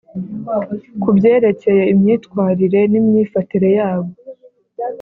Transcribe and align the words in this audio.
Ku 1.01 1.09
byerekeye 1.17 1.83
imyitwarire 1.93 2.79
n 2.91 2.93
imyifatire 2.99 3.69
yabo 3.77 4.11